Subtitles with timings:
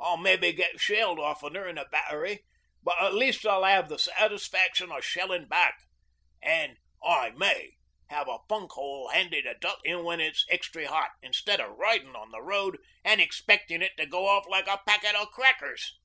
[0.00, 2.44] I'll mebbe get shelled oftener in a battery,
[2.82, 5.78] but at least I'll 'ave the satisfaction o' shellin' back
[6.42, 7.74] an' I may
[8.10, 12.16] 'ave a funk hole handy to duck in when it's extry hot, instead o' ridin'
[12.16, 15.96] on the road an' expectin' to go off like a packet 'o crackers."